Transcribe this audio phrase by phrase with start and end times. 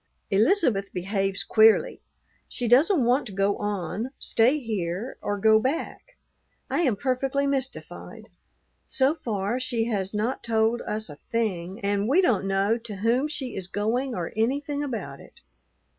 [0.31, 2.01] Elizabeth behaves queerly.
[2.49, 6.17] She doesn't want to go on, stay here, or go back.
[6.71, 8.29] I am perfectly mystified.
[8.87, 13.27] So far she has not told us a thing, and we don't know to whom
[13.27, 15.41] she is going or anything about it.